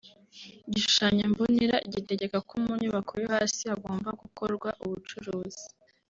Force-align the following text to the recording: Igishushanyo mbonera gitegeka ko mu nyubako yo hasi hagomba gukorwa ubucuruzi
Igishushanyo 0.67 1.23
mbonera 1.31 1.77
gitegeka 1.93 2.37
ko 2.47 2.53
mu 2.63 2.71
nyubako 2.81 3.13
yo 3.21 3.27
hasi 3.35 3.61
hagomba 3.71 4.09
gukorwa 4.21 4.69
ubucuruzi 4.83 5.65